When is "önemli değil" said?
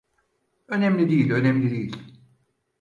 0.67-1.31, 1.31-1.95